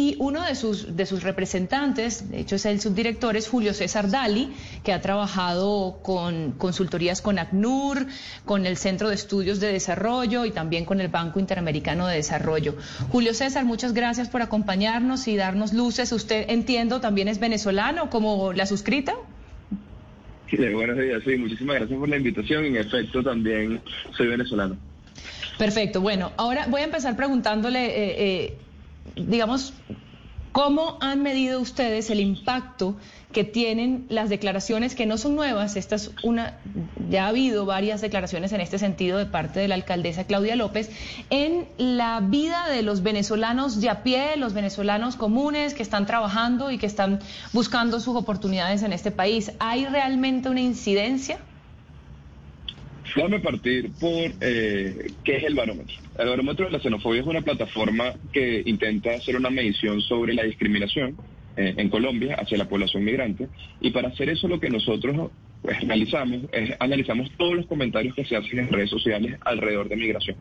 Y 0.00 0.16
uno 0.18 0.42
de 0.42 0.54
sus, 0.54 0.96
de 0.96 1.04
sus 1.04 1.22
representantes, 1.22 2.30
de 2.30 2.40
hecho 2.40 2.56
es 2.56 2.64
el 2.64 2.80
subdirector, 2.80 3.36
es 3.36 3.46
Julio 3.46 3.74
César 3.74 4.10
Dali, 4.10 4.48
que 4.82 4.94
ha 4.94 5.02
trabajado 5.02 5.98
con 6.02 6.52
consultorías 6.52 7.20
con 7.20 7.38
ACNUR, 7.38 8.06
con 8.46 8.64
el 8.64 8.78
Centro 8.78 9.10
de 9.10 9.14
Estudios 9.14 9.60
de 9.60 9.70
Desarrollo 9.70 10.46
y 10.46 10.52
también 10.52 10.86
con 10.86 11.02
el 11.02 11.08
Banco 11.08 11.38
Interamericano 11.38 12.06
de 12.06 12.16
Desarrollo. 12.16 12.76
Julio 13.10 13.34
César, 13.34 13.66
muchas 13.66 13.92
gracias 13.92 14.30
por 14.30 14.40
acompañarnos 14.40 15.28
y 15.28 15.36
darnos 15.36 15.74
luces. 15.74 16.10
Usted, 16.12 16.46
entiendo, 16.48 17.02
también 17.02 17.28
es 17.28 17.38
venezolano, 17.38 18.08
como 18.08 18.54
la 18.54 18.64
suscrita. 18.64 19.12
Sí, 20.48 20.56
buenos 20.56 20.96
días, 20.96 21.20
sí, 21.26 21.36
muchísimas 21.36 21.76
gracias 21.76 21.98
por 21.98 22.08
la 22.08 22.16
invitación. 22.16 22.64
En 22.64 22.76
efecto, 22.76 23.22
también 23.22 23.82
soy 24.16 24.28
venezolano. 24.28 24.78
Perfecto, 25.58 26.00
bueno, 26.00 26.32
ahora 26.38 26.68
voy 26.70 26.80
a 26.80 26.84
empezar 26.84 27.16
preguntándole, 27.16 27.84
eh, 27.84 28.14
eh, 28.16 28.56
digamos, 29.16 29.74
¿Cómo 30.52 30.98
han 31.00 31.22
medido 31.22 31.60
ustedes 31.60 32.10
el 32.10 32.18
impacto 32.18 32.96
que 33.30 33.44
tienen 33.44 34.06
las 34.08 34.28
declaraciones 34.28 34.96
que 34.96 35.06
no 35.06 35.16
son 35.16 35.36
nuevas? 35.36 35.76
Esta 35.76 35.94
es 35.94 36.10
una, 36.24 36.58
ya 37.08 37.26
ha 37.26 37.28
habido 37.28 37.66
varias 37.66 38.00
declaraciones 38.00 38.52
en 38.52 38.60
este 38.60 38.76
sentido 38.76 39.18
de 39.18 39.26
parte 39.26 39.60
de 39.60 39.68
la 39.68 39.76
alcaldesa 39.76 40.24
Claudia 40.24 40.56
López 40.56 40.90
en 41.30 41.68
la 41.78 42.18
vida 42.18 42.66
de 42.68 42.82
los 42.82 43.04
venezolanos 43.04 43.80
de 43.80 43.90
a 43.90 44.02
pie, 44.02 44.36
los 44.36 44.52
venezolanos 44.52 45.14
comunes 45.14 45.72
que 45.72 45.84
están 45.84 46.04
trabajando 46.04 46.72
y 46.72 46.78
que 46.78 46.86
están 46.86 47.20
buscando 47.52 48.00
sus 48.00 48.16
oportunidades 48.16 48.82
en 48.82 48.92
este 48.92 49.12
país. 49.12 49.52
¿Hay 49.60 49.86
realmente 49.86 50.48
una 50.48 50.62
incidencia? 50.62 51.38
Déjame 53.14 53.40
partir 53.40 53.90
por 53.98 54.32
eh, 54.40 55.12
qué 55.24 55.36
es 55.36 55.44
el 55.44 55.54
barómetro. 55.54 55.96
El 56.18 56.28
barómetro 56.28 56.66
de 56.66 56.72
la 56.72 56.80
xenofobia 56.80 57.20
es 57.20 57.26
una 57.26 57.42
plataforma 57.42 58.14
que 58.32 58.62
intenta 58.66 59.14
hacer 59.14 59.36
una 59.36 59.50
medición 59.50 60.00
sobre 60.00 60.34
la 60.34 60.44
discriminación 60.44 61.16
eh, 61.56 61.74
en 61.76 61.88
Colombia 61.88 62.36
hacia 62.36 62.58
la 62.58 62.68
población 62.68 63.04
migrante 63.04 63.48
y 63.80 63.90
para 63.90 64.08
hacer 64.08 64.28
eso 64.28 64.46
lo 64.48 64.60
que 64.60 64.70
nosotros 64.70 65.30
pues, 65.62 65.78
analizamos 65.78 66.42
es 66.52 66.70
analizamos 66.78 67.30
todos 67.36 67.54
los 67.54 67.66
comentarios 67.66 68.14
que 68.14 68.24
se 68.24 68.36
hacen 68.36 68.60
en 68.60 68.68
redes 68.68 68.90
sociales 68.90 69.36
alrededor 69.40 69.88
de 69.88 69.96
migración. 69.96 70.36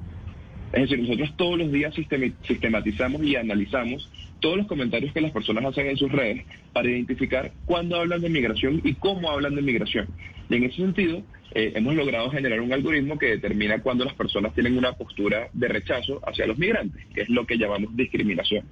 Es 0.74 0.82
decir, 0.82 1.00
nosotros 1.00 1.36
todos 1.36 1.58
los 1.58 1.72
días 1.72 1.94
sistematizamos 1.96 3.24
y 3.24 3.36
analizamos 3.36 4.08
todos 4.40 4.58
los 4.58 4.68
comentarios 4.68 5.14
que 5.14 5.22
las 5.22 5.32
personas 5.32 5.66
hacen 5.66 5.88
en 5.88 5.98
sus 5.98 6.12
redes 6.12 6.46
para 6.74 6.90
identificar 6.90 7.52
cuándo 7.66 7.98
hablan 7.98 8.22
de 8.22 8.30
migración 8.30 8.82
y 8.84 8.94
cómo 8.94 9.32
hablan 9.32 9.56
de 9.56 9.62
migración. 9.62 10.08
Y 10.50 10.56
en 10.56 10.64
ese 10.64 10.78
sentido, 10.78 11.24
eh, 11.54 11.74
hemos 11.76 11.96
logrado 11.96 12.30
generar 12.30 12.62
un 12.62 12.72
algoritmo 12.72 13.18
que 13.18 13.28
determina 13.28 13.82
cuándo 13.82 14.06
las 14.06 14.14
personas 14.14 14.54
tienen 14.54 14.78
una 14.78 14.94
postura 14.94 15.50
de 15.54 15.68
rechazo 15.68 16.22
hacia 16.26 16.46
los 16.46 16.58
migrantes, 16.58 17.04
que 17.14 17.22
es 17.22 17.30
lo 17.30 17.46
que 17.46 17.58
llamamos 17.58 17.96
discriminación. 17.96 18.66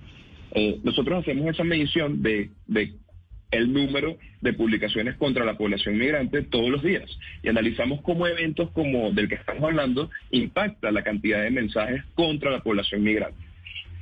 Eh, 0.52 0.80
nosotros 0.84 1.20
hacemos 1.20 1.48
esa 1.48 1.64
medición 1.64 2.22
de, 2.22 2.52
de 2.68 2.94
el 3.52 3.72
número 3.72 4.18
de 4.42 4.54
publicaciones 4.54 5.16
contra 5.16 5.46
la 5.46 5.58
población 5.58 5.98
migrante 5.98 6.44
todos 6.44 6.70
los 6.70 6.84
días 6.84 7.10
y 7.44 7.50
analizamos 7.50 8.02
cómo 8.02 8.28
eventos 8.28 8.70
como 8.72 9.12
del 9.12 9.30
que 9.30 9.36
estamos 9.36 9.64
hablando 9.64 10.10
impacta 10.32 10.92
la 10.92 11.04
cantidad 11.04 11.42
de 11.44 11.52
mensajes 11.52 12.04
contra 12.16 12.52
la 12.52 12.60
población 12.60 13.04
migrante. 13.04 13.48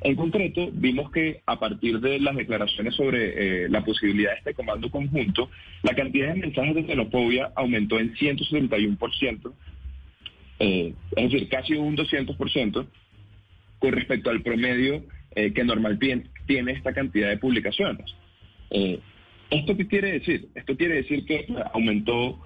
En 0.02 0.16
concreto, 0.16 0.70
vimos 0.72 1.09
que 1.12 1.42
a 1.46 1.58
partir 1.58 2.00
de 2.00 2.20
las 2.20 2.36
declaraciones 2.36 2.94
sobre 2.96 3.64
eh, 3.64 3.70
la 3.70 3.84
posibilidad 3.84 4.31
de 4.31 4.38
este 4.38 4.53
comando 4.53 4.92
conjunto, 4.92 5.50
la 5.84 5.96
cantidad 5.96 6.34
de 6.34 6.41
mensajes 6.41 6.75
de 6.75 6.86
xenofobia 6.86 7.52
aumentó 7.56 8.00
en 8.00 8.14
171%, 8.14 9.53
eh, 10.59 10.94
es 11.16 11.31
decir, 11.31 11.50
casi 11.50 11.74
un 11.74 11.97
200% 11.97 12.88
con 13.80 13.91
respecto 13.94 14.30
al 14.30 14.41
promedio 14.44 15.03
eh, 15.36 15.53
que 15.53 15.64
normal 15.64 15.97
tiene 15.97 16.72
esta 16.72 16.94
cantidad 16.94 17.30
de 17.30 17.38
publicaciones. 17.38 18.06
¿Esto 19.50 19.78
qué 19.78 19.88
quiere 19.88 20.12
decir? 20.14 20.48
Esto 20.56 20.76
quiere 20.76 20.96
decir 20.96 21.26
que 21.26 21.46
aumentó 21.74 22.40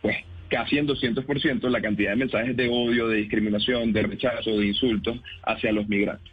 pues, 0.00 0.16
casi 0.48 0.78
en 0.78 0.86
200% 0.86 1.68
la 1.68 1.80
cantidad 1.80 2.10
de 2.10 2.16
mensajes 2.16 2.56
de 2.56 2.68
odio, 2.68 3.08
de 3.08 3.18
discriminación, 3.18 3.92
de 3.92 4.02
rechazo, 4.02 4.58
de 4.58 4.66
insultos 4.66 5.18
hacia 5.42 5.72
los 5.72 5.88
migrantes. 5.88 6.32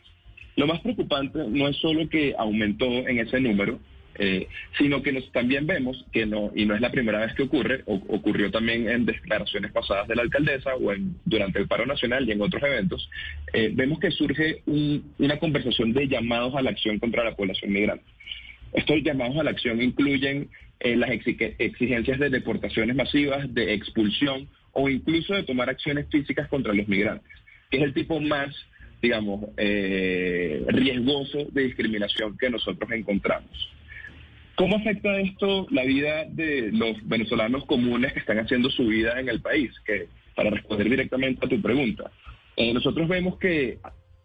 Lo 0.56 0.68
más 0.68 0.80
preocupante 0.82 1.40
no 1.50 1.68
es 1.68 1.76
solo 1.78 2.08
que 2.10 2.34
aumentó 2.38 2.86
en 2.86 3.20
ese 3.20 3.40
número, 3.42 3.80
eh, 4.18 4.48
sino 4.78 5.02
que 5.02 5.12
nos, 5.12 5.30
también 5.34 5.68
vemos 5.68 6.06
que 6.14 6.26
no, 6.26 6.52
y 6.56 6.66
no 6.66 6.74
es 6.74 6.80
la 6.80 6.92
primera 6.92 7.20
vez 7.20 7.34
que 7.36 7.44
ocurre, 7.44 7.84
ocurrió 7.86 8.50
también 8.50 8.88
en 8.90 9.06
declaraciones 9.06 9.74
pasadas 9.74 10.08
de 10.08 10.16
la 10.16 10.22
alcaldesa 10.22 10.76
o 10.76 10.94
en, 10.94 11.18
durante 11.26 11.60
el 11.60 11.68
paro 11.68 11.86
nacional 11.86 12.26
y 12.28 12.32
en 12.32 12.42
otros 12.42 12.64
eventos, 12.64 13.10
eh, 13.52 13.72
vemos 13.74 14.00
que 14.00 14.12
surge 14.12 14.62
una 14.66 15.38
conversación 15.38 15.92
de 15.92 16.08
llamados 16.08 16.56
a 16.56 16.62
la 16.62 16.70
acción 16.70 16.98
contra 17.00 17.26
la 17.26 17.36
población 17.36 17.74
migrante. 17.74 18.06
Estos 18.76 19.02
llamados 19.04 19.38
a 19.38 19.44
la 19.44 19.52
acción 19.52 19.82
incluyen 19.82 20.50
eh, 20.80 20.96
las 20.96 21.10
exigencias 21.10 22.20
de 22.20 22.30
deportaciones 22.30 22.96
masivas, 22.96 23.52
de 23.54 23.74
expulsión 23.74 24.48
o 24.74 24.90
incluso 24.90 25.34
de 25.34 25.44
tomar 25.44 25.70
acciones 25.70 26.08
físicas 26.12 26.48
contra 26.50 26.74
los 26.74 26.88
migrantes, 26.88 27.32
que 27.72 27.78
es 27.78 27.84
el 27.84 27.94
tipo 27.94 28.20
más 28.20 28.54
digamos, 29.02 29.50
eh, 29.58 30.64
riesgoso 30.68 31.46
de 31.52 31.64
discriminación 31.64 32.38
que 32.38 32.50
nosotros 32.50 32.90
encontramos. 32.92 33.52
¿Cómo 34.56 34.78
afecta 34.78 35.20
esto 35.20 35.68
la 35.70 35.84
vida 35.84 36.26
de 36.30 36.72
los 36.72 37.08
venezolanos 37.08 37.66
comunes 37.66 38.14
que 38.14 38.20
están 38.20 38.40
haciendo 38.40 38.70
su 38.72 38.88
vida 38.88 39.20
en 39.20 39.30
el 39.30 39.42
país? 39.42 39.72
Que 39.86 40.08
para 40.34 40.50
responder 40.50 40.90
directamente 40.90 41.46
a 41.46 41.50
tu 41.50 41.62
pregunta, 41.62 42.10
eh, 42.56 42.74
nosotros 42.74 43.08
vemos 43.08 43.38
que 43.38 43.78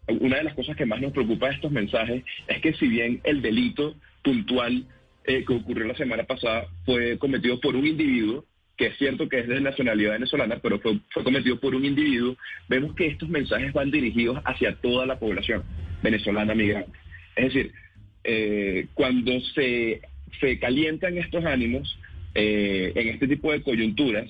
una 0.07 0.37
de 0.37 0.43
las 0.43 0.55
cosas 0.55 0.75
que 0.75 0.85
más 0.85 0.99
nos 0.99 1.11
preocupa 1.11 1.49
de 1.49 1.55
estos 1.55 1.71
mensajes 1.71 2.23
es 2.47 2.61
que 2.61 2.73
si 2.73 2.87
bien 2.87 3.21
el 3.23 3.41
delito 3.41 3.95
puntual 4.23 4.85
eh, 5.25 5.45
que 5.45 5.53
ocurrió 5.53 5.85
la 5.85 5.95
semana 5.95 6.23
pasada 6.23 6.65
fue 6.85 7.17
cometido 7.17 7.59
por 7.59 7.75
un 7.75 7.85
individuo, 7.85 8.45
que 8.77 8.87
es 8.87 8.97
cierto 8.97 9.29
que 9.29 9.39
es 9.39 9.47
de 9.47 9.61
nacionalidad 9.61 10.13
venezolana, 10.13 10.59
pero 10.61 10.79
fue, 10.79 10.99
cometido 11.23 11.59
por 11.59 11.75
un 11.75 11.85
individuo, 11.85 12.35
vemos 12.67 12.95
que 12.95 13.07
estos 13.07 13.29
mensajes 13.29 13.71
van 13.73 13.91
dirigidos 13.91 14.41
hacia 14.45 14.75
toda 14.75 15.05
la 15.05 15.19
población 15.19 15.63
venezolana 16.01 16.55
migrante. 16.55 16.97
Es 17.35 17.53
decir, 17.53 17.71
eh, 18.23 18.87
cuando 18.93 19.39
se, 19.53 20.01
se 20.39 20.59
calientan 20.59 21.17
estos 21.17 21.45
ánimos 21.45 21.97
eh, 22.33 22.91
en 22.95 23.09
este 23.09 23.27
tipo 23.27 23.51
de 23.51 23.61
coyunturas, 23.61 24.29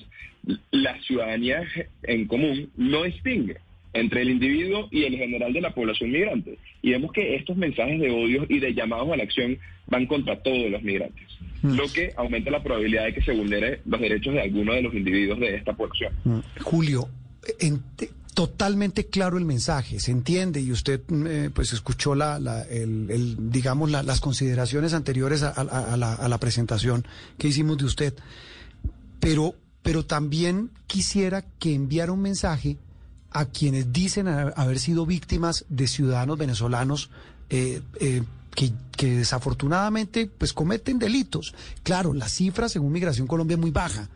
la 0.70 1.00
ciudadanía 1.02 1.62
en 2.02 2.26
común 2.26 2.70
no 2.76 3.04
distingue 3.04 3.58
entre 3.94 4.22
el 4.22 4.30
individuo 4.30 4.88
y 4.90 5.04
el 5.04 5.16
general 5.16 5.52
de 5.52 5.60
la 5.60 5.74
población 5.74 6.10
migrante. 6.10 6.58
Y 6.80 6.90
vemos 6.90 7.12
que 7.12 7.36
estos 7.36 7.56
mensajes 7.56 8.00
de 8.00 8.10
odio 8.10 8.46
y 8.48 8.58
de 8.58 8.74
llamados 8.74 9.10
a 9.12 9.16
la 9.16 9.22
acción 9.22 9.58
van 9.92 10.06
contra 10.06 10.42
todos 10.42 10.70
los 10.70 10.82
migrantes, 10.82 11.28
mm. 11.62 11.74
lo 11.74 11.86
que 11.92 12.12
aumenta 12.16 12.50
la 12.50 12.62
probabilidad 12.62 13.04
de 13.04 13.14
que 13.14 13.22
se 13.22 13.32
vulnere 13.32 13.82
los 13.84 14.00
derechos 14.00 14.32
de 14.32 14.40
alguno 14.40 14.72
de 14.72 14.82
los 14.82 14.94
individuos 14.94 15.38
de 15.38 15.54
esta 15.54 15.74
población. 15.74 16.12
Mm. 16.24 16.38
Julio, 16.62 17.08
totalmente 18.34 19.06
claro 19.06 19.36
el 19.36 19.44
mensaje, 19.44 20.00
se 20.00 20.10
entiende 20.10 20.60
y 20.62 20.72
usted 20.72 21.02
mm, 21.06 21.26
eh, 21.26 21.50
pues 21.54 21.74
escuchó 21.74 22.14
la, 22.14 22.36
el, 22.70 23.50
digamos 23.50 23.90
las 23.90 24.20
consideraciones 24.20 24.94
anteriores 24.94 25.42
a, 25.42 25.62
la, 25.96 26.14
a 26.14 26.28
la 26.28 26.38
presentación 26.38 27.06
que 27.38 27.48
hicimos 27.48 27.76
de 27.76 27.84
usted, 27.84 28.14
pero 29.20 29.54
pero 29.82 30.04
también 30.06 30.70
quisiera 30.86 31.42
que 31.58 31.74
enviara 31.74 32.12
un 32.12 32.22
mensaje 32.22 32.78
a 33.30 33.46
quienes 33.46 33.92
dicen 33.92 34.28
haber 34.28 34.78
sido 34.78 35.06
víctimas 35.06 35.64
de 35.68 35.88
ciudadanos 35.88 36.38
venezolanos 36.38 37.10
eh, 37.50 37.82
eh, 38.00 38.22
que, 38.54 38.70
desafortunadamente 39.10 40.26
pues 40.26 40.52
cometen 40.52 40.98
delitos. 40.98 41.54
Claro, 41.82 42.14
la 42.14 42.28
cifra 42.28 42.68
según 42.68 42.92
Migración 42.92 43.26
Colombia 43.26 43.54
es 43.54 43.60
muy 43.60 43.70
baja. 43.70 44.08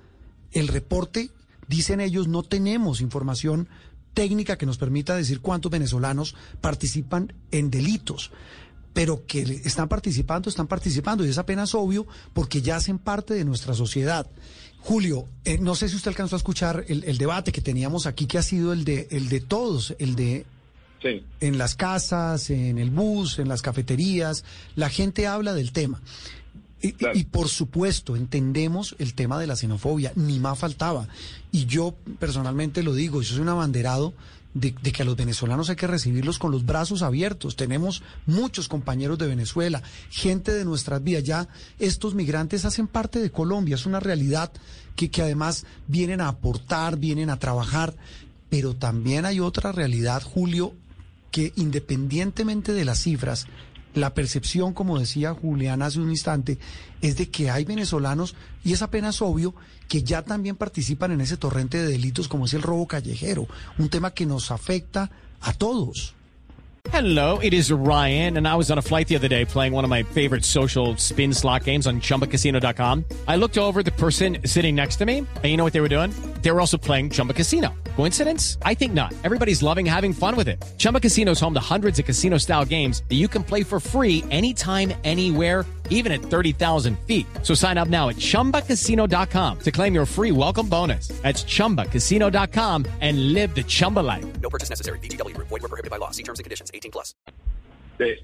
El 0.52 0.68
reporte, 0.68 1.30
dicen 1.68 2.00
ellos, 2.00 2.28
no 2.28 2.42
tenemos 2.42 3.00
información 3.00 3.68
técnica 4.14 4.56
que 4.56 4.66
nos 4.66 4.78
permita 4.78 5.14
decir 5.14 5.40
cuántos 5.40 5.70
venezolanos 5.70 6.34
participan 6.60 7.32
en 7.50 7.70
delitos 7.70 8.30
pero 8.96 9.26
que 9.26 9.42
están 9.42 9.88
participando, 9.88 10.48
están 10.48 10.68
participando, 10.68 11.22
y 11.22 11.28
es 11.28 11.36
apenas 11.36 11.74
obvio 11.74 12.06
porque 12.32 12.62
ya 12.62 12.76
hacen 12.76 12.98
parte 12.98 13.34
de 13.34 13.44
nuestra 13.44 13.74
sociedad. 13.74 14.26
Julio, 14.78 15.28
eh, 15.44 15.58
no 15.58 15.74
sé 15.74 15.90
si 15.90 15.96
usted 15.96 16.08
alcanzó 16.08 16.34
a 16.34 16.38
escuchar 16.38 16.86
el, 16.88 17.18
debate 17.18 17.52
que 17.52 17.60
teníamos 17.60 18.06
aquí, 18.06 18.24
que 18.24 18.38
ha 18.38 18.42
sido 18.42 18.72
el 18.72 18.84
de, 18.84 19.06
el 19.10 19.28
de 19.28 19.40
todos, 19.40 19.94
el 19.98 20.16
de 20.16 20.46
Sí. 21.02 21.25
En 21.40 21.58
las 21.58 21.75
casas, 21.75 22.50
en 22.50 22.78
el 22.78 22.90
bus, 22.90 23.38
en 23.38 23.48
las 23.48 23.62
cafeterías, 23.62 24.44
la 24.75 24.88
gente 24.88 25.26
habla 25.26 25.54
del 25.54 25.72
tema. 25.72 26.00
Y, 26.81 26.93
Claro. 26.93 27.19
y 27.19 27.25
por 27.25 27.48
supuesto, 27.48 28.16
entendemos 28.16 28.94
el 28.98 29.14
tema 29.14 29.38
de 29.38 29.46
la 29.46 29.56
xenofobia, 29.56 30.12
ni 30.14 30.38
más 30.38 30.58
faltaba. 30.58 31.08
Y 31.52 31.66
yo 31.66 31.94
personalmente 32.19 32.82
lo 32.82 32.94
digo, 32.94 33.22
yo 33.22 33.32
soy 33.34 33.43
un 33.43 33.48
abanderado 33.48 34.14
de, 34.54 34.75
de 34.82 34.93
que 34.93 35.02
a 35.02 35.04
los 35.04 35.16
venezolanos 35.16 35.69
hay 35.69 35.76
que 35.76 35.87
recibirlos 35.87 36.38
con 36.38 36.50
los 36.50 36.64
brazos 36.64 37.02
abiertos. 37.02 37.56
Tenemos 37.56 38.02
muchos 38.26 38.69
compañeros 38.69 39.19
de 39.19 39.26
Venezuela, 39.26 39.82
gente 40.10 40.52
de 40.52 40.64
nuestras 40.64 41.02
vidas. 41.02 41.25
Ya 41.25 41.49
estos 41.78 42.14
migrantes 42.14 42.64
hacen 42.64 42.88
parte 42.88 43.20
de 43.20 43.31
Colombia, 43.31 43.75
es 43.75 43.87
una 43.87 44.00
realidad 44.00 44.52
que, 44.96 45.10
que 45.10 45.22
además 45.22 45.66
vienen 45.88 46.20
a 46.20 46.28
aportar, 46.28 46.96
vienen 46.99 47.31
a 47.31 47.38
trabajar. 47.38 47.96
Pero 48.49 48.75
también 48.76 49.25
hay 49.25 49.40
otra 49.40 49.72
realidad, 49.72 50.22
Julio, 50.22 50.72
que 51.31 51.52
independientemente 51.56 52.73
de 52.73 52.84
las 52.84 53.02
cifras, 53.02 53.46
la 53.94 54.14
percepción, 54.14 54.75
como 54.75 54.99
decía 54.99 55.34
Julián 55.34 55.82
hace 55.82 56.00
un 56.00 56.11
instante, 56.11 56.58
es 57.00 57.17
de 57.17 57.31
que 57.31 57.50
hay 57.50 57.64
venezolanos, 57.64 58.34
y 58.64 58.73
es 58.73 58.82
apenas 58.82 59.23
obvio, 59.23 59.55
que 59.88 60.02
ya 60.02 60.23
también 60.23 60.56
participan 60.56 61.12
en 61.12 61.20
ese 61.20 61.37
torrente 61.37 61.78
de 61.78 61.93
delitos 61.93 62.28
como 62.28 62.46
es 62.46 62.55
el 62.55 62.62
robo 62.62 62.87
callejero, 62.87 63.46
un 63.78 63.88
tema 63.88 64.12
que 64.12 64.26
nos 64.26 64.50
afecta 64.50 65.11
a 65.40 65.52
todos. 65.52 66.14
Hello, 66.93 67.40
it 67.43 67.52
is 67.52 67.73
Ryan, 67.73 68.37
and 68.37 68.46
I 68.46 68.55
was 68.55 68.70
on 68.70 68.78
a 68.78 68.82
flight 68.82 69.08
the 69.08 69.17
other 69.17 69.28
day 69.28 69.44
playing 69.44 69.73
one 69.73 69.84
of 69.84 69.90
my 69.90 70.05
favorite 70.05 70.44
social 70.44 70.96
spin 70.96 71.34
slot 71.34 71.64
games 71.64 71.87
on 71.87 72.00
chumbacasino.com. 72.00 73.05
I 73.26 73.37
looked 73.37 73.58
over 73.58 73.82
the 73.82 73.90
person 73.90 74.38
sitting 74.44 74.76
next 74.76 74.96
to 74.96 75.05
me, 75.05 75.19
and 75.19 75.44
you 75.44 75.56
know 75.56 75.64
what 75.64 75.73
they 75.73 75.81
were 75.81 75.88
doing? 75.88 76.12
They 76.46 76.52
were 76.52 76.60
also 76.60 76.78
playing 76.78 77.10
Chumba 77.10 77.32
Casino. 77.34 77.75
Coincidence? 77.96 78.56
I 78.64 78.72
think 78.72 78.93
not. 78.94 79.12
Everybody's 79.25 79.64
loving 79.64 79.84
having 79.84 80.12
fun 80.12 80.37
with 80.37 80.46
it. 80.46 80.64
Chumba 80.78 81.00
Casino 81.00 81.32
is 81.32 81.40
home 81.40 81.54
to 81.54 81.60
hundreds 81.60 81.98
of 81.98 82.04
casino 82.04 82.38
style 82.38 82.64
games 82.64 83.02
that 83.08 83.16
you 83.16 83.26
can 83.26 83.43
play 83.43 83.64
for 83.64 83.81
free 83.81 84.22
anytime, 84.31 84.93
anywhere, 85.02 85.64
even 85.90 86.12
at 86.12 86.20
30,000 86.22 86.96
feet. 87.00 87.26
So 87.43 87.52
sign 87.52 87.78
up 87.78 87.88
now 87.88 88.10
at 88.10 88.16
chumbacasino.com 88.19 89.58
to 89.58 89.70
claim 89.72 89.93
your 89.93 90.06
free 90.06 90.31
welcome 90.31 90.69
bonus. 90.69 91.08
That's 91.20 91.43
chumbacasino.com 91.43 92.87
and 93.00 93.32
live 93.32 93.52
the 93.56 93.64
Chumba 93.64 93.99
life. 94.06 94.25
No 94.40 94.49
purchase 94.49 94.70
necessary. 94.70 95.00
VGW 95.00 95.34
Group. 95.34 95.49
Void 95.49 95.62
were 95.62 95.69
prohibited 95.69 95.90
by 95.90 95.96
law. 95.96 96.12
See 96.12 96.22
terms 96.22 96.38
and 96.38 96.44
conditions. 96.44 96.70
18 96.72 96.92
plus. 96.92 97.12
Eh, 97.99 98.14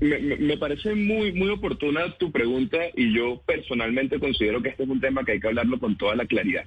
me, 0.00 0.18
me- 0.22 0.36
me 0.40 0.56
parece 0.56 0.94
muy, 0.94 1.32
muy 1.32 1.50
oportuna 1.50 2.16
tu 2.18 2.30
pregunta 2.32 2.78
y 2.96 3.12
yo 3.14 3.42
personalmente 3.44 4.18
considero 4.18 4.62
que 4.62 4.70
este 4.70 4.84
es 4.84 4.88
un 4.88 5.02
tema 5.02 5.22
que 5.22 5.32
hay 5.32 5.40
que 5.40 5.48
hablarlo 5.48 5.78
con 5.78 5.98
toda 5.98 6.16
la 6.16 6.24
claridad. 6.24 6.64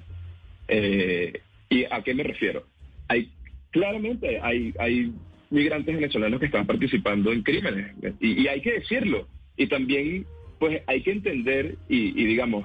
Eh, 0.70 1.32
¿Y 1.68 1.84
a 1.84 2.02
qué 2.02 2.14
me 2.14 2.22
refiero? 2.22 2.64
Hay 3.08 3.30
Claramente 3.70 4.40
hay, 4.42 5.12
migrantes 5.50 5.94
venezolanos 5.94 6.38
que 6.38 6.46
están 6.46 6.66
participando 6.66 7.32
en 7.32 7.42
crímenes 7.42 7.92
y, 8.20 8.42
y 8.42 8.48
hay 8.48 8.60
que 8.60 8.74
decirlo. 8.74 9.26
Y 9.56 9.66
también 9.66 10.24
pues 10.60 10.82
hay 10.86 11.02
que 11.02 11.12
entender 11.12 11.76
y, 11.88 12.08
y, 12.20 12.26
digamos 12.26 12.64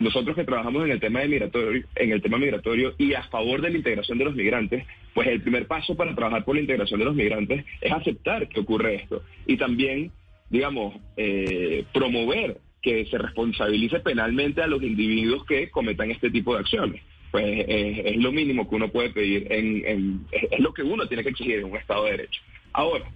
nosotros 0.00 0.34
que 0.34 0.44
trabajamos 0.44 0.84
en 0.84 0.90
el 0.90 1.00
tema 1.00 1.20
de 1.20 1.28
migratorio 1.28 1.84
en 1.94 2.12
el 2.12 2.22
tema 2.22 2.38
migratorio 2.38 2.94
y 2.98 3.12
a 3.12 3.22
favor 3.24 3.60
de 3.60 3.70
la 3.70 3.76
integración 3.76 4.16
de 4.18 4.24
los 4.24 4.34
migrantes 4.34 4.86
pues 5.14 5.28
el 5.28 5.42
primer 5.42 5.66
paso 5.66 5.94
para 5.94 6.14
trabajar 6.14 6.44
por 6.44 6.54
la 6.54 6.62
integración 6.62 6.98
de 6.98 7.04
los 7.04 7.14
migrantes 7.14 7.64
es 7.82 7.92
aceptar 7.92 8.48
que 8.48 8.60
ocurre 8.60 8.96
esto 8.96 9.22
y 9.46 9.58
también 9.58 10.12
digamos 10.48 10.96
eh, 11.18 11.84
promover 11.92 12.58
que 12.80 13.04
se 13.06 13.18
responsabilice 13.18 14.00
penalmente 14.00 14.62
a 14.62 14.66
los 14.66 14.82
individuos 14.82 15.44
que 15.44 15.70
cometan 15.70 16.10
este 16.10 16.30
tipo 16.30 16.54
de 16.54 16.60
acciones 16.60 17.02
pues 17.30 17.44
eh, 17.44 18.02
es 18.06 18.16
lo 18.16 18.32
mínimo 18.32 18.68
que 18.68 18.76
uno 18.76 18.88
puede 18.88 19.10
pedir 19.10 19.52
en, 19.52 19.84
en 19.86 20.26
es, 20.32 20.60
lo 20.60 20.72
que 20.72 20.82
uno 20.82 21.06
tiene 21.06 21.22
que 21.22 21.30
exigir 21.30 21.58
en 21.58 21.64
un 21.64 21.76
estado 21.76 22.04
de 22.04 22.12
derecho 22.12 22.40
ahora 22.72 23.10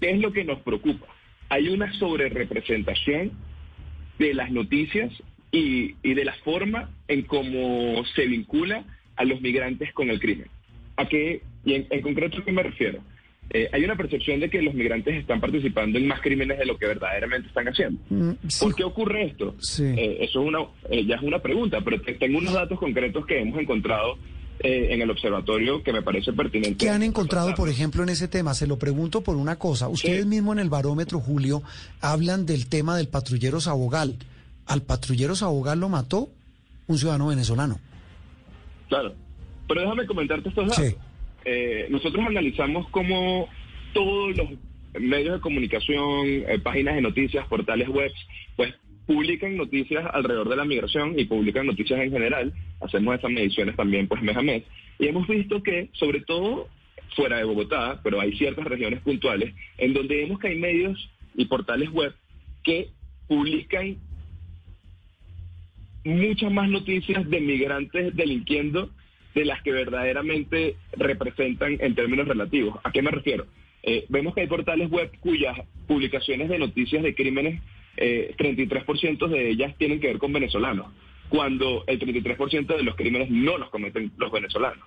qué 0.00 0.10
es 0.10 0.20
lo 0.20 0.32
que 0.32 0.44
nos 0.44 0.60
preocupa 0.60 1.06
hay 1.48 1.68
una 1.68 1.92
sobrerepresentación 1.94 3.32
de 4.18 4.34
las 4.34 4.50
noticias 4.50 5.12
y, 5.52 5.94
y, 6.02 6.14
de 6.14 6.24
la 6.24 6.34
forma 6.44 6.90
en 7.08 7.22
cómo 7.22 8.04
se 8.14 8.26
vincula 8.26 8.84
a 9.16 9.24
los 9.24 9.40
migrantes 9.40 9.92
con 9.92 10.10
el 10.10 10.20
crimen. 10.20 10.48
¿A 10.96 11.06
qué, 11.06 11.42
y 11.64 11.74
en, 11.74 11.86
en 11.90 12.02
concreto 12.02 12.38
a 12.38 12.44
qué 12.44 12.52
me 12.52 12.62
refiero? 12.62 13.00
Eh, 13.50 13.68
hay 13.72 13.84
una 13.84 13.96
percepción 13.96 14.40
de 14.40 14.50
que 14.50 14.60
los 14.60 14.74
migrantes 14.74 15.14
están 15.14 15.40
participando 15.40 15.98
en 15.98 16.06
más 16.08 16.20
crímenes 16.20 16.58
de 16.58 16.66
lo 16.66 16.76
que 16.76 16.86
verdaderamente 16.86 17.48
están 17.48 17.68
haciendo. 17.68 18.00
Mm, 18.10 18.30
sí. 18.48 18.64
¿Por 18.64 18.74
qué 18.74 18.84
ocurre 18.84 19.24
esto? 19.26 19.54
Sí. 19.60 19.84
Eh, 19.84 20.18
eso 20.20 20.40
es 20.42 20.48
una, 20.48 20.58
eh, 20.90 21.06
ya 21.06 21.14
es 21.16 21.22
una 21.22 21.38
pregunta, 21.38 21.78
pero 21.84 22.00
te, 22.02 22.14
tengo 22.14 22.38
unos 22.38 22.54
datos 22.54 22.78
concretos 22.78 23.24
que 23.24 23.40
hemos 23.40 23.58
encontrado 23.60 24.18
en 24.58 25.02
el 25.02 25.10
observatorio 25.10 25.82
que 25.82 25.92
me 25.92 26.00
parece 26.00 26.32
pertinente. 26.32 26.78
¿Qué 26.86 26.88
han 26.90 27.02
encontrado, 27.02 27.54
por 27.54 27.68
ejemplo, 27.68 28.02
en 28.02 28.08
ese 28.08 28.26
tema? 28.26 28.54
Se 28.54 28.66
lo 28.66 28.78
pregunto 28.78 29.20
por 29.20 29.36
una 29.36 29.56
cosa. 29.56 29.86
Ustedes 29.86 30.22
Sí. 30.22 30.28
mismos 30.28 30.56
en 30.56 30.60
el 30.62 30.70
barómetro, 30.70 31.20
Julio, 31.20 31.62
hablan 32.00 32.46
del 32.46 32.66
tema 32.66 32.96
del 32.96 33.06
patrullero 33.06 33.60
Sabogal. 33.60 34.16
Al 34.66 34.80
patrullero 34.82 35.36
Sabogal 35.36 35.78
lo 35.78 35.90
mató 35.90 36.30
un 36.86 36.96
ciudadano 36.98 37.26
venezolano. 37.28 37.78
Claro. 38.88 39.12
Pero 39.68 39.80
déjame 39.82 40.06
comentarte 40.06 40.48
estos 40.48 40.68
datos. 40.68 40.94
Eh, 41.48 41.86
nosotros 41.90 42.26
analizamos 42.26 42.88
cómo 42.90 43.48
todos 43.92 44.36
los 44.36 44.48
medios 44.98 45.34
de 45.34 45.40
comunicación, 45.40 46.26
eh, 46.26 46.58
páginas 46.60 46.96
de 46.96 47.02
noticias, 47.02 47.46
portales 47.46 47.88
web, 47.88 48.10
pues 48.56 48.74
publican 49.06 49.56
noticias 49.56 50.04
alrededor 50.12 50.48
de 50.48 50.56
la 50.56 50.64
migración 50.64 51.16
y 51.16 51.24
publican 51.26 51.66
noticias 51.66 52.00
en 52.00 52.10
general. 52.10 52.52
Hacemos 52.80 53.16
esas 53.16 53.30
mediciones 53.30 53.76
también 53.76 54.08
pues 54.08 54.20
mes 54.22 54.36
a 54.36 54.42
mes. 54.42 54.64
Y 54.98 55.06
hemos 55.06 55.28
visto 55.28 55.62
que, 55.62 55.88
sobre 55.92 56.20
todo 56.22 56.68
fuera 57.14 57.38
de 57.38 57.44
Bogotá, 57.44 58.00
pero 58.02 58.20
hay 58.20 58.36
ciertas 58.36 58.64
regiones 58.64 59.00
puntuales, 59.00 59.54
en 59.78 59.94
donde 59.94 60.16
vemos 60.16 60.40
que 60.40 60.48
hay 60.48 60.58
medios 60.58 61.10
y 61.36 61.44
portales 61.44 61.90
web 61.90 62.12
que 62.64 62.88
publican 63.28 63.98
muchas 66.04 66.52
más 66.52 66.68
noticias 66.68 67.28
de 67.30 67.40
migrantes 67.40 68.16
delinquiendo 68.16 68.90
de 69.36 69.44
las 69.44 69.62
que 69.62 69.70
verdaderamente 69.70 70.76
representan 70.96 71.76
en 71.80 71.94
términos 71.94 72.26
relativos. 72.26 72.78
¿A 72.82 72.90
qué 72.90 73.02
me 73.02 73.10
refiero? 73.10 73.46
Eh, 73.82 74.06
vemos 74.08 74.34
que 74.34 74.40
hay 74.40 74.46
portales 74.46 74.90
web 74.90 75.10
cuyas 75.20 75.56
publicaciones 75.86 76.48
de 76.48 76.58
noticias 76.58 77.02
de 77.02 77.14
crímenes, 77.14 77.60
eh, 77.98 78.34
33% 78.38 79.28
de 79.28 79.50
ellas 79.50 79.74
tienen 79.76 80.00
que 80.00 80.06
ver 80.08 80.18
con 80.18 80.32
venezolanos, 80.32 80.86
cuando 81.28 81.84
el 81.86 81.98
33% 81.98 82.76
de 82.76 82.82
los 82.82 82.96
crímenes 82.96 83.30
no 83.30 83.58
los 83.58 83.68
cometen 83.68 84.10
los 84.16 84.32
venezolanos. 84.32 84.82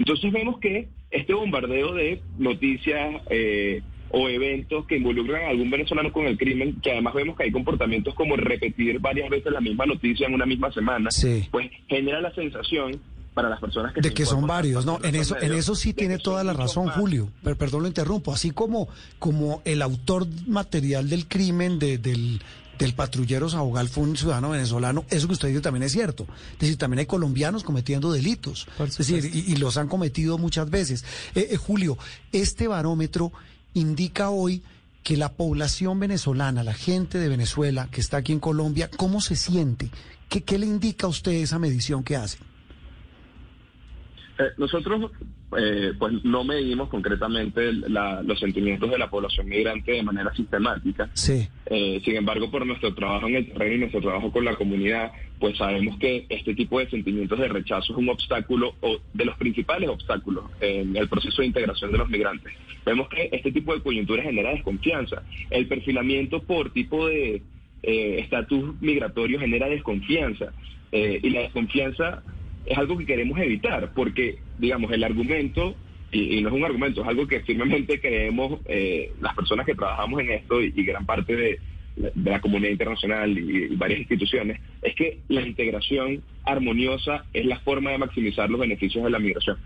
Entonces 0.00 0.32
vemos 0.32 0.58
que 0.58 0.88
este 1.12 1.32
bombardeo 1.32 1.94
de 1.94 2.20
noticias 2.38 3.22
eh, 3.30 3.82
o 4.10 4.28
eventos 4.28 4.84
que 4.86 4.96
involucran 4.96 5.44
a 5.44 5.48
algún 5.50 5.70
venezolano 5.70 6.12
con 6.12 6.26
el 6.26 6.36
crimen, 6.36 6.80
que 6.82 6.90
además 6.90 7.14
vemos 7.14 7.36
que 7.36 7.44
hay 7.44 7.52
comportamientos 7.52 8.14
como 8.14 8.34
repetir 8.36 8.98
varias 8.98 9.30
veces 9.30 9.52
la 9.52 9.60
misma 9.60 9.86
noticia 9.86 10.26
en 10.26 10.34
una 10.34 10.44
misma 10.44 10.72
semana, 10.72 11.10
Sí. 11.12 11.44
pues 11.52 11.70
genera 11.88 12.20
la 12.20 12.34
sensación 12.34 13.00
para 13.34 13.48
las 13.48 13.60
personas 13.60 13.92
que 13.94 14.00
De 14.00 14.08
se 14.10 14.14
que 14.14 14.26
son 14.26 14.46
varios, 14.46 14.84
¿no? 14.84 14.98
En 15.02 15.14
eso, 15.14 15.36
en 15.40 15.52
eso 15.54 15.74
sí 15.74 15.94
tiene 15.94 16.18
toda 16.18 16.44
la 16.44 16.52
razón, 16.52 16.86
más. 16.86 16.96
Julio. 16.96 17.30
Per- 17.42 17.56
perdón, 17.56 17.82
lo 17.82 17.88
interrumpo. 17.88 18.32
Así 18.34 18.50
como, 18.50 18.88
como 19.18 19.62
el 19.64 19.80
autor 19.82 20.26
material 20.46 21.08
del 21.08 21.26
crimen 21.26 21.78
de- 21.78 21.96
del, 21.98 22.42
del 22.78 22.94
patrullero 22.94 23.48
Sabogal 23.48 23.88
fue 23.88 24.04
un 24.04 24.16
ciudadano 24.16 24.50
venezolano, 24.50 25.04
eso 25.08 25.26
que 25.28 25.32
usted 25.34 25.48
dice 25.48 25.60
también 25.60 25.84
es 25.84 25.92
cierto. 25.92 26.26
Es 26.54 26.58
decir, 26.60 26.76
también 26.76 26.98
hay 27.00 27.06
colombianos 27.06 27.64
cometiendo 27.64 28.12
delitos. 28.12 28.66
Es 28.78 28.98
decir, 28.98 29.24
y, 29.32 29.52
y 29.52 29.56
los 29.56 29.76
han 29.78 29.88
cometido 29.88 30.36
muchas 30.36 30.68
veces. 30.68 31.04
Eh, 31.34 31.48
eh, 31.52 31.56
Julio, 31.56 31.96
este 32.32 32.68
barómetro 32.68 33.32
indica 33.72 34.28
hoy 34.30 34.62
que 35.02 35.16
la 35.16 35.32
población 35.32 35.98
venezolana, 35.98 36.62
la 36.62 36.74
gente 36.74 37.18
de 37.18 37.28
Venezuela 37.28 37.88
que 37.90 38.00
está 38.00 38.18
aquí 38.18 38.32
en 38.32 38.40
Colombia, 38.40 38.90
¿cómo 38.96 39.20
se 39.20 39.36
siente? 39.36 39.90
¿Qué, 40.28 40.42
qué 40.42 40.58
le 40.58 40.66
indica 40.66 41.06
a 41.06 41.10
usted 41.10 41.32
esa 41.32 41.58
medición 41.58 42.04
que 42.04 42.16
hace? 42.16 42.38
Eh, 44.38 44.44
nosotros 44.56 45.10
eh, 45.58 45.92
pues 45.98 46.24
no 46.24 46.42
medimos 46.44 46.88
concretamente 46.88 47.70
la- 47.72 48.22
los 48.22 48.40
sentimientos 48.40 48.90
de 48.90 48.96
la 48.96 49.10
población 49.10 49.46
migrante 49.48 49.92
de 49.92 50.02
manera 50.02 50.34
sistemática. 50.34 51.10
Sí. 51.12 51.46
Eh, 51.66 52.00
sin 52.04 52.16
embargo, 52.16 52.50
por 52.50 52.66
nuestro 52.66 52.94
trabajo 52.94 53.28
en 53.28 53.36
el 53.36 53.46
terreno 53.52 53.74
y 53.74 53.78
nuestro 53.80 54.00
trabajo 54.00 54.32
con 54.32 54.44
la 54.46 54.54
comunidad, 54.56 55.12
pues 55.38 55.58
sabemos 55.58 55.98
que 55.98 56.24
este 56.30 56.54
tipo 56.54 56.78
de 56.78 56.88
sentimientos 56.88 57.38
de 57.38 57.48
rechazo 57.48 57.92
es 57.92 57.98
un 57.98 58.08
obstáculo 58.08 58.74
o 58.80 58.98
de 59.12 59.24
los 59.26 59.36
principales 59.36 59.90
obstáculos 59.90 60.44
en 60.60 60.96
el 60.96 61.08
proceso 61.08 61.42
de 61.42 61.48
integración 61.48 61.92
de 61.92 61.98
los 61.98 62.08
migrantes. 62.08 62.52
Vemos 62.86 63.08
que 63.10 63.28
este 63.32 63.52
tipo 63.52 63.74
de 63.74 63.82
coyuntura 63.82 64.22
genera 64.22 64.50
desconfianza. 64.50 65.22
El 65.50 65.66
perfilamiento 65.68 66.42
por 66.42 66.70
tipo 66.72 67.06
de 67.08 67.42
eh, 67.82 68.20
estatus 68.20 68.80
migratorio 68.80 69.38
genera 69.38 69.68
desconfianza. 69.68 70.52
Eh, 70.94 71.20
y 71.22 71.30
la 71.30 71.40
desconfianza 71.40 72.22
es 72.66 72.78
algo 72.78 72.96
que 72.98 73.06
queremos 73.06 73.38
evitar, 73.38 73.92
porque, 73.94 74.38
digamos, 74.58 74.92
el 74.92 75.04
argumento, 75.04 75.74
y, 76.10 76.40
no 76.42 76.48
es 76.48 76.54
un 76.54 76.64
argumento, 76.64 77.02
es 77.02 77.08
algo 77.08 77.26
que 77.26 77.40
firmemente 77.40 78.00
creemos 78.00 78.60
eh, 78.66 79.12
las 79.20 79.34
personas 79.34 79.66
que 79.66 79.74
trabajamos 79.74 80.20
en 80.20 80.30
esto 80.30 80.62
y, 80.62 80.72
y 80.74 80.84
gran 80.84 81.06
parte 81.06 81.36
de, 81.36 81.60
la 82.24 82.40
comunidad 82.40 82.70
internacional 82.70 83.36
y, 83.36 83.64
y 83.64 83.76
varias 83.76 84.00
instituciones, 84.00 84.60
es 84.80 84.94
que 84.94 85.18
la 85.28 85.42
integración 85.42 86.22
armoniosa 86.42 87.26
es 87.34 87.44
la 87.44 87.58
forma 87.60 87.90
de 87.90 87.98
maximizar 87.98 88.48
los 88.48 88.58
beneficios 88.58 89.04
de 89.04 89.10
la 89.10 89.18
migración. 89.18 89.58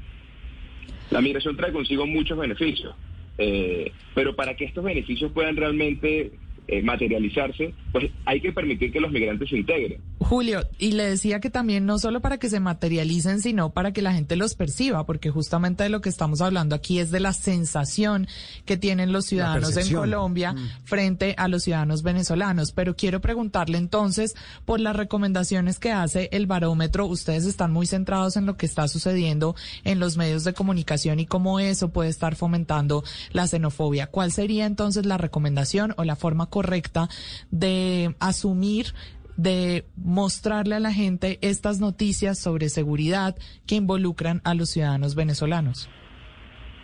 La 1.11 1.21
migración 1.21 1.57
trae 1.57 1.73
consigo 1.73 2.05
muchos 2.05 2.37
beneficios. 2.37 2.95
Eh, 3.39 3.93
pero 4.15 4.35
para 4.35 4.55
que 4.57 4.65
estos 4.65 4.83
beneficios 4.83 5.31
puedan 5.33 5.57
realmente 5.57 6.33
eh, 6.69 6.83
materializarse, 6.83 7.75
pues 7.93 8.11
hay 8.25 8.41
que 8.41 8.53
permitir 8.53 8.93
que 8.93 9.01
los 9.01 9.13
migrantes 9.13 9.51
se 9.51 9.59
integren. 9.59 10.01
Julio, 10.29 10.67
y 10.79 10.93
le 10.93 11.09
decía 11.09 11.39
que 11.39 11.51
también 11.51 11.87
no 11.87 12.01
solo 12.01 12.21
para 12.21 12.39
que 12.39 12.51
se 12.51 12.59
materialicen, 12.59 13.41
sino 13.41 13.71
para 13.71 13.93
que 13.93 14.03
la 14.03 14.13
gente 14.13 14.35
los 14.35 14.55
perciba, 14.55 15.07
porque 15.07 15.31
justamente 15.31 15.85
de 15.85 15.89
lo 15.89 16.01
que 16.01 16.09
estamos 16.09 16.41
hablando 16.41 16.75
aquí 16.75 16.99
es 16.99 17.13
de 17.13 17.21
la 17.21 17.33
sensación 17.33 18.27
que 18.65 18.77
tienen 18.77 19.13
los 19.13 19.27
ciudadanos 19.27 19.77
en 19.77 19.95
Colombia 19.95 20.53
mm. 20.53 20.71
frente 20.85 21.37
a 21.39 21.47
los 21.47 21.63
ciudadanos 21.63 22.03
venezolanos. 22.03 22.73
Pero 22.73 22.97
quiero 22.97 23.21
preguntarle 23.21 23.79
entonces 23.79 24.35
por 24.65 24.81
las 24.81 24.97
recomendaciones 24.97 25.79
que 25.79 25.93
hace 25.93 26.29
el 26.33 26.47
barómetro. 26.49 27.07
Ustedes 27.07 27.45
están 27.45 27.73
muy 27.73 27.87
centrados 27.87 28.37
en 28.37 28.47
lo 28.47 28.57
que 28.57 28.67
está 28.67 28.89
sucediendo 28.89 29.55
en 29.85 30.01
los 30.01 30.17
medios 30.17 30.43
de 30.43 30.55
comunicación 30.55 31.21
y 31.21 31.27
cómo 31.27 31.61
eso 31.61 31.91
puede 31.91 32.11
estar 32.11 32.35
fomentando 32.35 33.05
la 33.31 33.47
xenofobia. 33.47 34.09
¿Cuál 34.09 34.33
sería 34.33 34.67
entonces 34.67 35.07
la 35.07 35.19
recomendación 35.19 35.95
o 35.97 36.03
la 36.03 36.17
forma 36.17 36.47
correcta 36.47 37.09
de 37.53 38.17
asumir 38.19 38.93
de 39.37 39.85
mostrarle 39.97 40.75
a 40.75 40.81
la 40.81 40.93
gente 40.93 41.39
estas 41.43 41.81
noticias 41.81 42.39
sobre 42.39 42.69
seguridad 42.69 43.37
que 43.67 43.77
involucran 43.77 44.41
a 44.45 44.55
los 44.55 44.71
ciudadanos 44.71 45.15
venezolanos? 45.15 45.89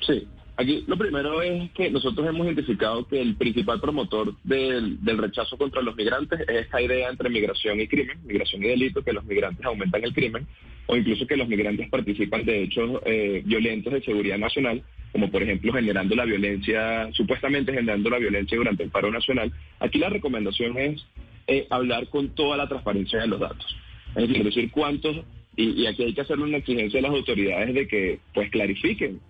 Sí, 0.07 0.27
aquí 0.57 0.85
lo 0.87 0.97
primero 0.97 1.43
es 1.43 1.71
que 1.73 1.91
nosotros 1.91 2.27
hemos 2.27 2.47
identificado 2.47 3.07
que 3.07 3.21
el 3.21 3.37
principal 3.37 3.81
promotor 3.81 4.35
del, 4.45 4.99
rechazo 5.05 5.57
contra 5.57 5.83
los 5.83 5.97
migrantes 5.97 6.41
es 6.41 6.63
esta 6.63 6.81
idea 6.81 7.09
entre 7.09 7.31
migración 7.31 7.81
y 7.81 7.89
crimen, 7.89 8.19
migración 8.25 8.65
y 8.65 8.69
delito, 8.69 9.03
que 9.03 9.13
los 9.13 9.25
migrantes 9.25 9.65
aumentan 9.65 10.05
el 10.05 10.13
crimen, 10.13 10.47
o 10.87 10.97
incluso 10.97 11.27
que 11.27 11.37
los 11.37 11.49
migrantes 11.49 11.89
participan 11.89 12.45
de 12.45 12.65
hechos 12.65 13.01
eh, 13.07 13.43
violentos 13.45 13.93
de 13.93 14.03
seguridad 14.03 14.39
nacional, 14.39 14.83
como 15.13 15.31
por 15.31 15.43
ejemplo 15.43 15.73
generando 15.73 16.15
la 16.17 16.25
violencia, 16.25 17.09
supuestamente 17.13 17.73
generando 17.73 18.11
la 18.11 18.19
violencia 18.19 18.57
durante 18.57 18.83
el 18.83 18.91
paro 18.91 19.11
nacional. 19.11 19.53
Aquí 19.79 19.99
la 19.99 20.09
recomendación 20.09 20.77
es 20.79 21.05
eh, 21.47 21.67
hablar 21.71 22.09
con 22.09 22.31
toda 22.31 22.57
la 22.57 22.69
transparencia 22.69 23.21
de 23.21 23.27
los 23.27 23.41
datos. 23.41 23.67
Es 24.15 24.45
decir, 24.45 24.71
cuántos, 24.71 25.17
y, 25.57 25.87
aquí 25.87 26.05
hay 26.05 26.15
que 26.15 26.21
hacer 26.21 26.39
una 26.39 26.59
exigencia 26.59 27.01
a 27.01 27.03
las 27.03 27.13
autoridades 27.13 27.75
de 27.75 27.89
que 27.89 28.21
pues 28.35 28.51
clarifiquen 28.51 29.21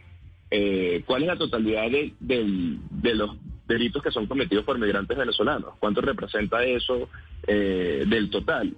eh, 0.50 1.02
cuál 1.06 1.22
es 1.22 1.28
la 1.28 1.36
totalidad 1.36 1.90
de, 1.90 2.12
de, 2.20 3.14
los 3.14 3.36
delitos 3.66 4.02
que 4.02 4.10
son 4.10 4.26
cometidos 4.26 4.64
por 4.64 4.78
migrantes 4.78 5.16
venezolanos, 5.16 5.74
cuánto 5.78 6.00
representa 6.00 6.64
eso 6.64 7.08
eh, 7.46 8.04
del 8.06 8.28
total. 8.28 8.74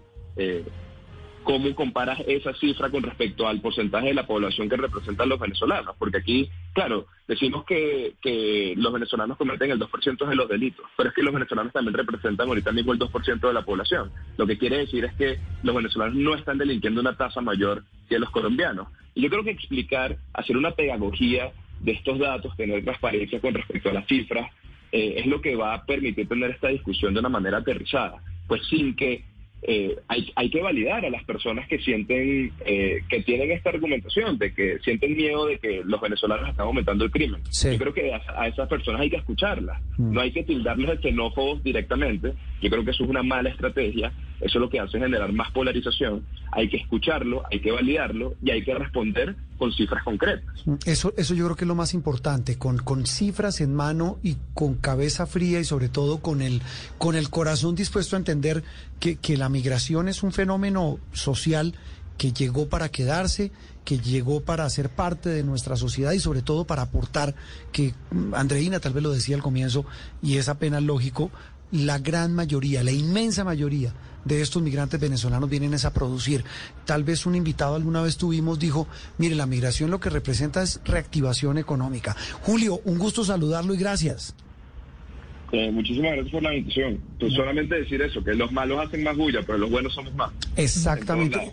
¿Cómo 1.45 1.75
comparas 1.75 2.19
esa 2.27 2.55
cifra 2.55 2.91
con 2.91 3.03
respecto 3.03 3.47
al 3.47 3.61
porcentaje 3.61 4.09
de 4.09 4.15
la 4.15 4.27
población 4.27 4.69
que 4.69 4.77
representan 4.77 5.29
los 5.29 5.39
venezolanos? 5.39 5.95
Porque 5.99 6.17
aquí, 6.17 6.49
claro, 6.73 7.07
decimos 7.29 7.67
que, 7.67 8.15
los 8.77 8.93
venezolanos 8.93 9.37
cometen 9.37 9.71
el 9.71 9.79
2% 9.79 10.27
de 10.27 10.37
los 10.37 10.49
delitos, 10.49 10.87
pero 10.97 11.11
es 11.11 11.15
que 11.15 11.23
los 11.23 11.35
venezolanos 11.35 11.73
también 11.73 11.95
representan 11.95 12.49
ahorita 12.49 12.73
mismo 12.73 12.95
el 12.95 12.99
2% 12.99 13.47
de 13.47 13.53
la 13.53 13.63
población. 13.63 14.11
Lo 14.39 14.47
que 14.47 14.57
quiere 14.57 14.79
decir 14.79 15.05
es 15.05 15.13
que 15.15 15.39
los 15.63 15.75
venezolanos 15.75 16.15
no 16.15 16.35
están 16.35 16.57
delinquiendo 16.57 17.03
una 17.03 17.17
tasa 17.17 17.43
mayor 17.43 17.85
que 18.09 18.19
los 18.19 18.31
colombianos. 18.31 18.89
Y 19.15 19.23
yo 19.23 19.29
creo 19.29 19.45
que 19.45 19.51
explicar, 19.51 20.17
hacer 20.33 20.57
una 20.57 20.71
pedagogía 20.71 21.53
de 21.81 21.93
estos 21.93 22.19
datos, 22.19 22.57
tener 22.57 22.83
transparencia 22.85 23.41
con 23.41 23.53
respecto 23.53 23.91
a 23.91 23.93
las 23.93 24.07
cifras, 24.07 24.51
eh, 24.93 25.17
es 25.19 25.27
lo 25.27 25.43
que 25.43 25.57
va 25.57 25.75
a 25.75 25.85
permitir 25.85 26.27
tener 26.27 26.53
esta 26.53 26.69
discusión 26.69 27.13
de 27.13 27.21
una 27.21 27.29
manera 27.29 27.59
aterrizada, 27.59 28.23
pues 28.49 28.67
sin 28.69 28.97
que 28.97 29.25
eh, 29.67 29.97
hay, 30.09 30.31
hay, 30.37 30.51
que 30.51 30.61
validar 30.61 31.05
a 31.07 31.11
las 31.11 31.25
personas 31.25 31.67
que 31.69 31.79
sienten, 31.79 32.53
eh, 32.67 33.03
que 33.09 33.23
tienen 33.23 33.51
esta 33.51 33.71
argumentación, 33.71 34.37
de 34.37 34.53
que 34.53 34.79
sienten 34.81 35.17
miedo 35.17 35.47
de 35.47 35.59
que 35.59 35.83
los 35.85 36.01
venezolanos 36.03 36.51
están 36.51 36.67
aumentando 36.67 37.05
el 37.05 37.11
crimen. 37.11 37.41
Yo 37.63 37.79
creo 37.79 37.95
que 37.95 38.13
a, 38.13 38.47
esas 38.47 38.69
personas 38.69 39.01
hay 39.01 39.09
que 39.09 39.17
escucharlas, 39.17 39.81
mm. 39.97 40.13
no 40.13 40.21
hay 40.21 40.33
que 40.33 40.45
tildarlos 40.45 40.91
de 40.91 41.09
xenófobos 41.09 41.63
directamente. 41.65 42.35
Yo 42.61 42.69
creo 42.69 42.85
que 42.85 42.91
eso 42.91 43.05
es 43.05 43.11
una 43.11 43.23
mala 43.23 43.49
estrategia, 43.49 44.13
eso 44.41 44.59
es 44.59 44.61
lo 44.61 44.69
que 44.69 44.81
hace 44.81 44.99
generar 44.99 45.33
más 45.33 45.51
polarización. 45.53 46.25
Hay 46.53 46.69
que 46.69 46.77
escucharlo, 46.77 47.43
hay 47.51 47.61
que 47.61 47.73
validarlo 47.73 48.35
y 48.43 48.51
hay 48.51 48.65
que 48.65 48.75
responder 48.75 49.37
con 49.59 49.73
cifras 49.73 50.03
concretas. 50.03 50.55
Eso, 50.85 51.15
eso 51.17 51.35
yo 51.35 51.45
creo 51.45 51.57
que 51.57 51.65
es 51.65 51.69
lo 51.69 51.75
más 51.75 51.95
importante, 51.95 52.59
con, 52.59 52.79
con 52.79 53.07
cifras 53.07 53.61
en 53.61 53.75
mano 53.75 54.19
y 54.23 54.37
con 54.53 54.75
cabeza 54.75 55.27
fría 55.27 55.61
y 55.61 55.65
sobre 55.65 55.89
todo 55.89 56.19
con 56.19 56.43
el, 56.43 56.61
con 56.99 57.15
el 57.15 57.31
corazón 57.31 57.75
dispuesto 57.75 58.17
a 58.17 58.19
entender 58.19 58.65
que, 59.01 59.17
que 59.17 59.37
la 59.37 59.49
migración 59.49 60.09
es 60.09 60.23
un 60.23 60.33
fenómeno 60.33 60.99
social 61.13 61.75
que 62.19 62.33
llegó 62.33 62.69
para 62.69 62.89
quedarse, 62.91 63.51
que 63.85 63.99
llegó 63.99 64.41
para 64.41 64.69
ser 64.71 64.89
parte 64.89 65.29
de 65.29 65.43
nuestra 65.43 65.77
sociedad 65.77 66.13
y 66.13 66.21
sobre 66.21 66.43
todo 66.43 66.65
para 66.65 66.83
aportar, 66.83 67.35
que 67.73 67.93
mm, 68.11 68.35
Andreina 68.35 68.81
tal 68.81 68.93
vez 68.93 69.03
lo 69.03 69.11
decía 69.11 69.37
al 69.37 69.43
comienzo 69.43 69.85
y 70.23 70.37
es 70.37 70.49
apenas 70.49 70.83
lógico, 70.83 71.31
la 71.71 71.99
gran 71.99 72.35
mayoría, 72.35 72.85
la 72.85 72.93
inmensa 72.93 73.45
mayoría 73.45 73.93
de 74.25 74.41
estos 74.41 74.63
migrantes 74.63 74.99
venezolanos 74.99 75.51
vienen 75.51 75.75
a 75.85 75.91
producir. 75.93 76.45
Tal 76.85 77.03
vez 77.03 77.27
un 77.27 77.35
invitado 77.35 77.75
alguna 77.75 78.03
vez 78.03 78.17
tuvimos 78.17 78.59
dijo, 78.59 78.87
mire, 79.19 79.35
la 79.35 79.47
migración 79.47 79.91
lo 79.91 79.99
que 79.99 80.11
representa 80.11 80.63
es 80.63 80.81
reactivación 80.85 81.59
económica. 81.59 82.17
Julio, 82.43 82.81
un 82.85 82.99
gusto 82.99 83.25
saludarlo 83.25 83.75
y 83.75 83.79
gracias. 83.79 84.37
Eh, 85.53 85.71
muchísimas 85.71 86.13
gracias 86.13 86.33
por 86.33 86.43
la 86.43 86.55
invitación. 86.55 87.01
Pues 87.19 87.33
solamente 87.33 87.75
decir 87.77 88.01
eso, 88.03 88.23
que 88.23 88.35
los 88.35 88.53
malos 88.53 88.87
hacen 88.87 89.03
más 89.03 89.17
bulla, 89.17 89.41
pero 89.47 89.59
los 89.59 89.71
buenos 89.71 89.95
somos 89.95 90.15
más. 90.15 90.31
Exactamente. 90.57 91.53